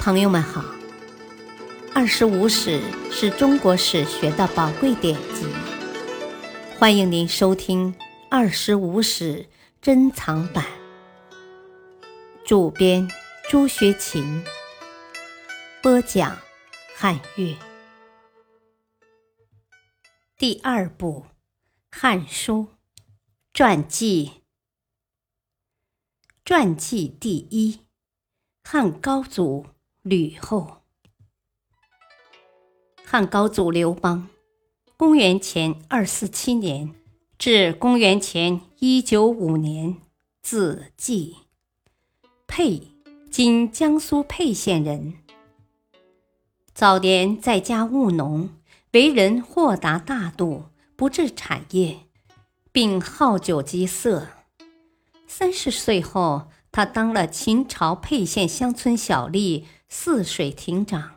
[0.00, 0.62] 朋友们好，
[1.94, 2.80] 《二十五史》
[3.12, 5.44] 是中国史学的宝贵典籍，
[6.78, 7.92] 欢迎您收听
[8.30, 9.46] 《二十五史
[9.82, 10.64] 珍藏版》，
[12.46, 13.06] 主编
[13.50, 14.42] 朱学勤，
[15.82, 16.38] 播讲
[16.96, 17.54] 汉乐，
[20.38, 21.26] 第二部
[21.94, 22.68] 《汉书》
[23.52, 24.30] 传记，
[26.42, 27.80] 传记第一，
[28.64, 29.66] 汉高祖。
[30.02, 30.78] 吕后，
[33.04, 34.28] 汉高祖刘邦，
[34.96, 36.94] 公元前二四七年
[37.38, 39.98] 至公元前一九五年，
[40.40, 41.36] 字季，
[42.46, 42.92] 沛
[43.30, 45.18] （今江苏沛县人）。
[46.72, 48.48] 早年在家务农，
[48.92, 50.64] 为人豁达大度，
[50.96, 51.98] 不治产业，
[52.72, 54.28] 并好酒及色。
[55.26, 59.64] 三十岁后，他当了秦朝沛县乡村小吏。
[59.92, 61.16] 泗水亭长，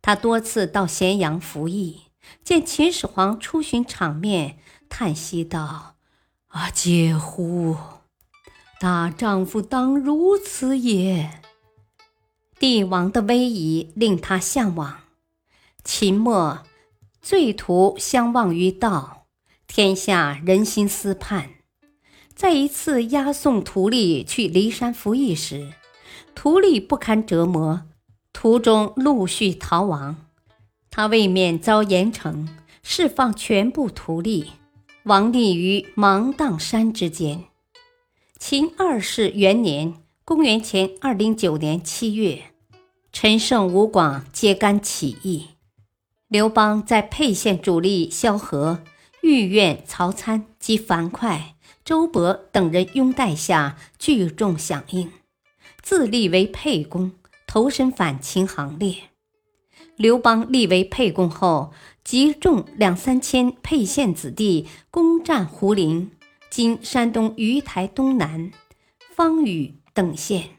[0.00, 2.04] 他多次到咸阳服役，
[2.42, 4.58] 见秦始皇出巡场面，
[4.88, 5.96] 叹息道
[6.48, 7.76] ：“啊，嗟乎！
[8.80, 11.42] 大丈夫当如此也。”
[12.58, 15.00] 帝王的威仪令他向往。
[15.84, 16.60] 秦末，
[17.20, 19.26] 罪徒相忘于道，
[19.66, 21.50] 天下人心思叛。
[22.34, 25.72] 在一次押送徒弟去骊山服役时，
[26.34, 27.82] 徒弟不堪折磨，
[28.32, 30.16] 途中陆续逃亡。
[30.90, 32.48] 他为免遭严惩，
[32.82, 34.50] 释放全部徒弟，
[35.04, 37.44] 亡匿于芒砀山之间。
[38.38, 42.42] 秦二世元年（公元前二零九年）七月，
[43.12, 45.46] 陈胜、吴广揭竿起义。
[46.26, 48.82] 刘邦在沛县主力萧何、
[49.22, 51.53] 豫苑曹参及樊哙、
[51.84, 55.12] 周勃等人拥戴下，聚众响应。
[55.82, 57.12] 自立为沛公，
[57.46, 58.96] 投身反秦行列。
[59.96, 66.12] 刘邦立为沛公后，集众两三千沛县子弟攻占胡陵
[66.48, 68.50] （今山东鱼台东南）、
[69.14, 70.56] 方宇等县。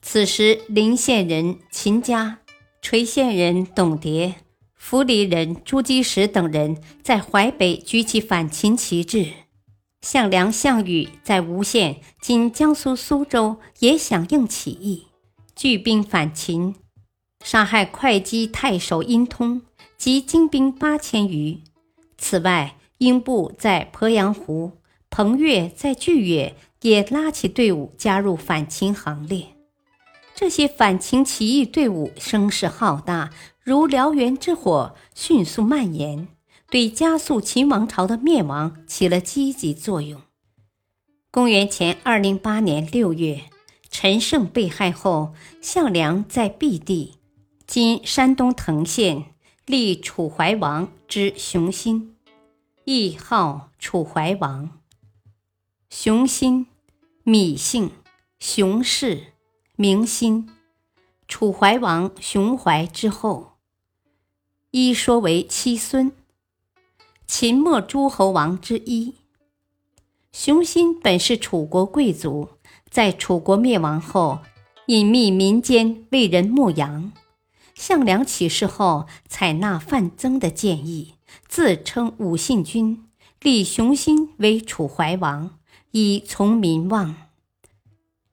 [0.00, 2.38] 此时，临县人秦嘉、
[2.80, 4.36] 垂县人董蝶、
[4.80, 9.32] 涪陵人朱基石等人在淮北举起反秦旗帜。
[10.08, 15.08] 项梁、项羽在吴县（今江苏苏州）也响应起义，
[15.56, 16.76] 聚兵反秦，
[17.44, 19.62] 杀害会稽太守殷通
[19.98, 21.58] 及精兵八千余。
[22.16, 24.78] 此外，英布在鄱阳湖，
[25.10, 29.56] 彭越在巨越也拉起队伍加入反秦行列。
[30.36, 33.30] 这些反秦起义队伍声势浩大，
[33.60, 36.28] 如燎原之火，迅速蔓延。
[36.68, 40.22] 对加速秦王朝的灭亡起了积极作用。
[41.30, 43.44] 公元前二零八年六月，
[43.90, 47.18] 陈胜被害后，项梁在毕地
[47.66, 49.34] （今山东滕县）
[49.66, 52.16] 立楚怀王之雄心，
[52.84, 54.80] 谥号楚怀王。
[55.88, 56.66] 雄心，
[57.24, 57.90] 芈姓，
[58.40, 59.34] 熊氏，
[59.76, 60.48] 名心。
[61.28, 63.58] 楚怀王熊怀之后，
[64.70, 66.12] 一说为七孙。
[67.26, 69.14] 秦末诸侯王之一，
[70.32, 72.50] 熊心本是楚国贵族，
[72.88, 74.38] 在楚国灭亡后，
[74.86, 77.12] 隐秘民间为人牧羊。
[77.74, 81.14] 项梁起事后，采纳范增的建议，
[81.48, 83.04] 自称武信君，
[83.42, 85.58] 立熊心为楚怀王，
[85.90, 87.16] 以从民望，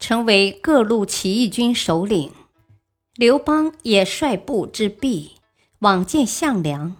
[0.00, 2.32] 成为各路起义军首领。
[3.14, 5.36] 刘邦也率部之弊，
[5.78, 6.96] 往见项梁。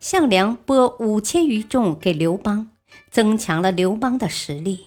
[0.00, 2.70] 项梁拨五千余众给刘邦，
[3.10, 4.86] 增强了刘邦的实力。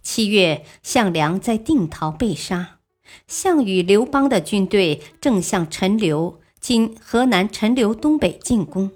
[0.00, 2.78] 七月，项梁在定陶被杀。
[3.26, 8.92] 项羽、刘邦的军队正向陈留（今河南陈留东北）进攻，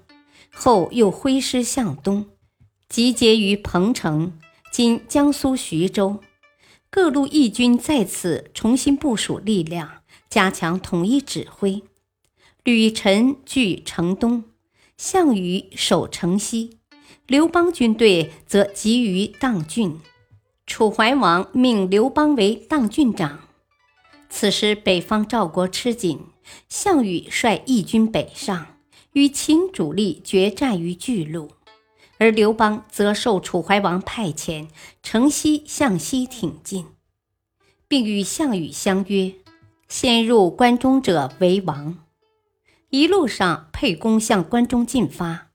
[0.53, 2.27] 后又挥师向东，
[2.87, 4.39] 集结于彭城
[4.71, 6.19] （今江苏徐州）。
[6.89, 11.83] 各路义军在此重新部署力量，加强统一指挥。
[12.63, 14.45] 吕陈据城东。
[15.05, 16.77] 项羽守城西，
[17.27, 19.99] 刘邦军队则集于砀郡。
[20.65, 23.41] 楚怀王命刘邦为砀郡长。
[24.29, 26.21] 此时北方赵国吃紧，
[26.69, 28.77] 项羽率义军北上，
[29.11, 31.51] 与秦主力决战于巨鹿，
[32.17, 34.69] 而刘邦则受楚怀王派遣，
[35.01, 36.85] 城西向西挺进，
[37.89, 39.33] 并与项羽相约：
[39.89, 41.97] 先入关中者为王。
[42.93, 45.47] 一路上，沛公向关中进发，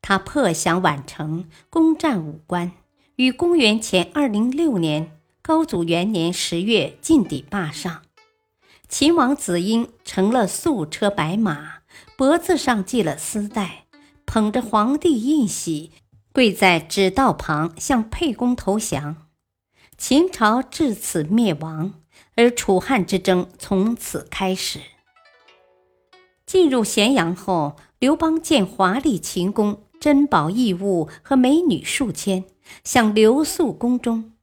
[0.00, 2.70] 他破降宛城，攻占武关，
[3.16, 8.02] 于公元前二零六年高祖元年十月进抵霸上。
[8.88, 11.78] 秦王子婴乘了素车白马，
[12.16, 13.86] 脖子上系了丝带，
[14.24, 15.90] 捧着皇帝印玺，
[16.32, 19.16] 跪在指道旁向沛公投降。
[19.98, 21.94] 秦朝至此灭亡，
[22.36, 24.78] 而楚汉之争从此开始。
[26.54, 32.44] 进入咸阳后，刘邦见华丽秦宫、珍宝异物和美女数千，
[32.84, 34.34] 想留宿宫中。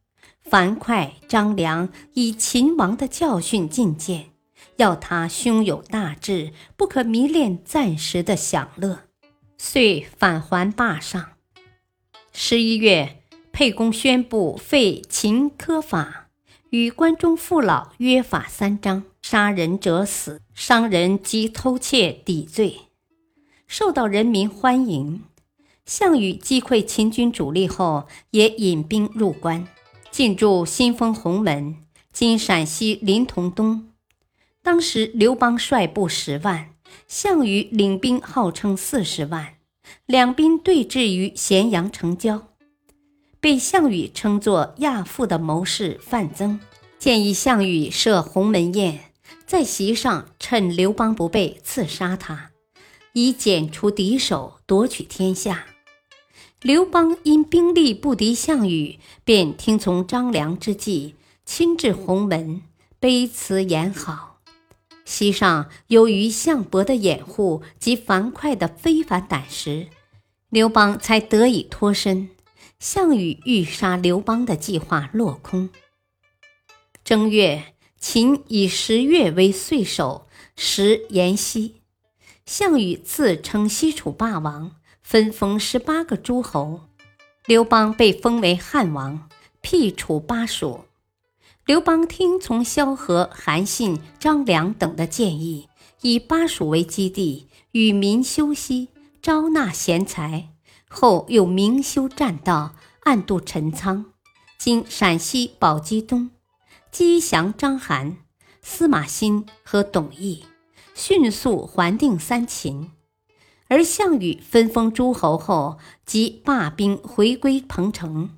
[0.44, 4.25] 樊哙、张良以秦王的教训进谏。
[4.75, 9.04] 要他胸有大志，不可迷恋暂时的享乐，
[9.58, 11.30] 遂返还霸上。
[12.34, 13.22] 十一月，
[13.54, 16.28] 沛公宣布废秦科法，
[16.72, 22.79] 与关中父老约法三章：杀人者死，伤人即偷窃抵罪，
[23.68, 25.21] 受到人民欢迎。
[25.85, 29.68] 项羽击溃秦军主力后，也引兵入关，
[30.09, 31.77] 进驻新丰鸿门
[32.12, 33.91] （今陕西临潼东）。
[34.63, 36.69] 当时刘邦率部十万，
[37.07, 39.56] 项羽领兵号称四十万，
[40.06, 42.47] 两兵对峙于咸阳城郊。
[43.39, 46.59] 被项羽称作亚父的谋士范增，
[47.00, 49.11] 建议项羽设鸿门宴，
[49.51, 52.51] 在席上趁刘邦不备刺杀他，
[53.12, 55.65] 以剪除敌手，夺取天下。
[56.62, 62.62] 刘邦因兵力不敌项羽，便听从张良之计，亲至鸿门，
[63.01, 64.39] 卑辞言好。
[65.03, 69.88] 席上由于项伯的掩护及樊哙的非凡胆识，
[70.50, 72.30] 刘邦才得以脱身。
[72.80, 75.69] 项羽欲杀刘邦的计划落空。
[77.03, 80.25] 正月，秦以十月为岁首，
[80.56, 81.75] 时延熙。
[82.48, 84.71] 项羽自称西楚霸王，
[85.03, 86.81] 分封十八个诸侯。
[87.45, 89.30] 刘邦被封为汉王，
[89.62, 90.86] 辟楚巴蜀。
[91.63, 95.69] 刘邦听从萧何、韩信、张良等的建议，
[96.01, 98.89] 以巴蜀为基地，与民休息，
[99.21, 100.50] 招纳贤才。
[100.89, 104.06] 后又明修栈道，暗度陈仓
[104.57, 106.31] （今陕西宝鸡东），
[106.91, 108.15] 击降章邯、
[108.61, 110.41] 司马欣和董翳，
[110.93, 112.91] 迅速还定三秦。
[113.69, 118.31] 而项羽分封诸侯后，即罢兵回归彭城。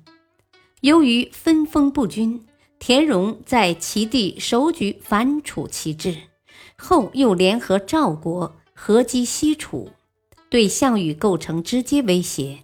[0.82, 2.46] 由于分封不均。
[2.78, 6.14] 田荣在齐地首举反楚旗帜，
[6.76, 9.90] 后又联合赵国合击西楚，
[10.50, 12.58] 对项羽构成直接威胁。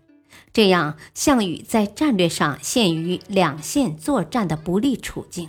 [0.53, 5.49] 这样，项羽在战略上陷于两线作战的不利处境。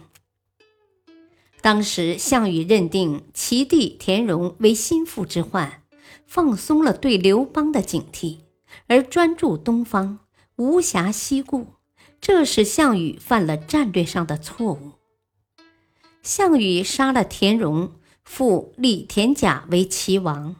[1.61, 5.83] 当时，项羽认定齐地田荣为心腹之患，
[6.25, 8.39] 放松了对刘邦的警惕，
[8.87, 10.19] 而专注东方，
[10.55, 11.67] 无暇西顾。
[12.19, 14.91] 这使项羽犯了战略上的错误。
[16.23, 17.91] 项羽杀了田荣，
[18.23, 20.55] 复立田甲为齐王。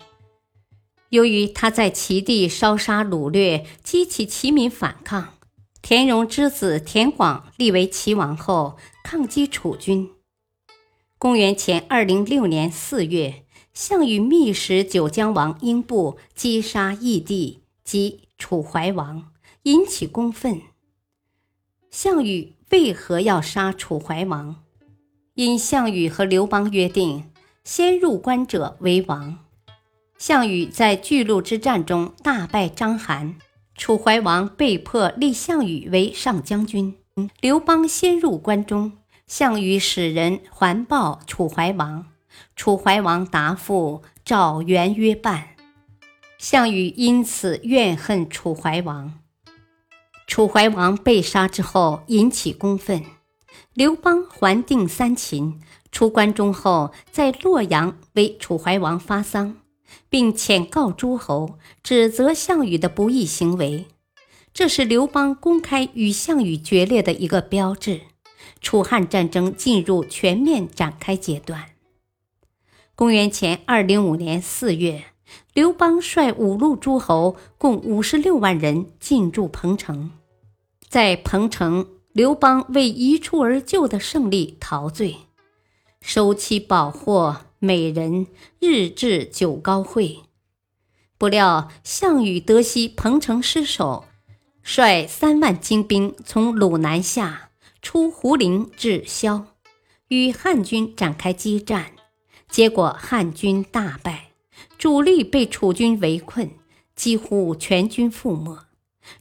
[1.09, 5.33] 由于他在齐地烧杀掳掠，激起齐民反抗，
[5.81, 10.09] 田荣之子田广立为齐王后，抗击楚军。
[11.21, 13.43] 公元前二零六年四月，
[13.75, 19.31] 项羽密使九江王英布击杀义帝及楚怀王，
[19.61, 20.59] 引起公愤。
[21.91, 24.63] 项羽为何要杀楚怀王？
[25.35, 27.25] 因项羽和刘邦约定，
[27.63, 29.37] 先入关者为王。
[30.17, 33.35] 项羽在巨鹿之战中大败章邯，
[33.75, 36.95] 楚怀王被迫立项羽为上将军。
[37.39, 38.93] 刘邦先入关中，
[39.31, 42.05] 项羽使人还报楚怀王，
[42.53, 45.51] 楚怀王答复赵元约伴。
[46.37, 49.13] 项羽因此怨恨楚怀王。
[50.27, 53.05] 楚怀王被杀之后，引起公愤。
[53.73, 55.61] 刘邦还定三秦，
[55.93, 59.55] 出关中后，在洛阳为楚怀王发丧，
[60.09, 63.85] 并遣告诸侯，指责项羽的不义行为。
[64.53, 68.01] 这是刘邦公开与项羽决裂的一个标志。
[68.61, 71.71] 楚汉战争进入全面展开阶段。
[72.95, 75.05] 公元前二零五年四月，
[75.53, 80.11] 刘邦率五路诸侯共五十六万人进驻彭城。
[80.87, 85.17] 在彭城，刘邦为一蹴而就的胜利陶醉，
[86.01, 88.27] 收其宝货、美人，
[88.59, 90.19] 日置酒高会。
[91.17, 94.05] 不料项羽得悉彭城失守，
[94.61, 97.50] 率三万精兵从鲁南下，
[97.81, 99.47] 出胡陵至萧，
[100.09, 101.93] 与汉军展开激战。
[102.49, 104.31] 结果汉军大败，
[104.77, 106.51] 主力被楚军围困，
[106.95, 108.59] 几乎全军覆没。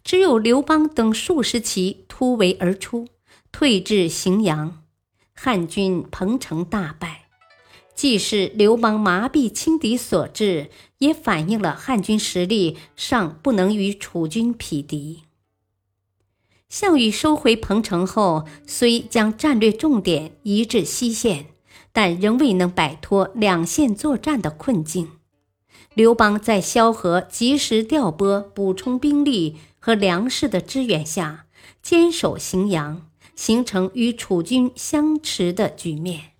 [0.04, 3.08] 只有刘邦等数十骑突围而出，
[3.50, 4.82] 退至荥阳，
[5.32, 7.28] 汉军彭城大败。
[7.94, 15.24] 既是刘邦麻痹轻敌所致，也反映了汉军实力尚不能与楚军匹敌。
[16.70, 21.46] 项羽收回彭城后，虽将战略重点移至西线，
[21.92, 25.10] 但仍未能摆脱两线作战的困境。
[25.94, 31.46] 刘邦在萧何及时调拨补充兵力和粮食的支援下，
[31.82, 36.30] 坚守荥阳，形成与楚军相持的局面。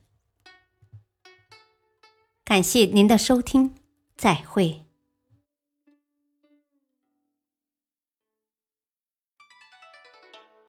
[2.44, 3.74] 感谢您的收听，
[4.16, 4.79] 再会。